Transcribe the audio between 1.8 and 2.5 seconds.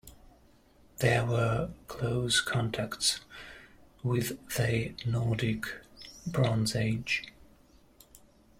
close